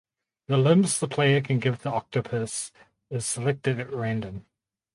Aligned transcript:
The 0.47 0.57
limbs 0.57 0.99
the 0.99 1.07
player 1.07 1.41
can 1.41 1.59
give 1.59 1.83
the 1.83 1.91
octopus 1.91 2.71
is 3.11 3.23
selected 3.23 3.79
at 3.79 3.93
random. 3.93 4.47